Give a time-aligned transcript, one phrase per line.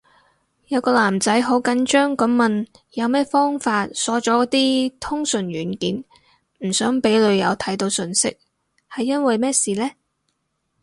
[0.69, 6.03] 有個男仔好緊張噉問有咩方法鎖咗啲通訊軟件，
[6.67, 8.35] 唔想俾女友睇到訊息，
[8.89, 9.91] 係因為咩事呢？